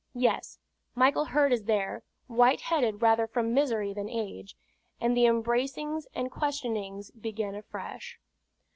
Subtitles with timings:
[0.15, 0.57] Yes,
[0.95, 4.57] Michael Heard is there, white headed rather from misery than age;
[4.99, 8.17] and the embracings and questionings begin afresh.